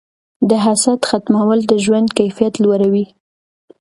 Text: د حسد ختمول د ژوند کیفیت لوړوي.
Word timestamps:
د 0.49 0.51
حسد 0.63 0.99
ختمول 1.09 1.59
د 1.67 1.73
ژوند 1.83 2.07
کیفیت 2.19 2.53
لوړوي. 2.63 3.05